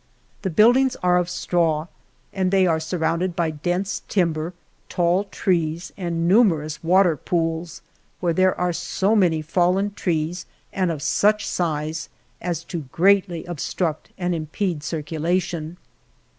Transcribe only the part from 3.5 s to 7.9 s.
dense timber, tall trees and numerous water pools,